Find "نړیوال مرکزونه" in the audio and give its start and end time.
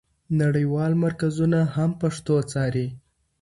0.41-1.59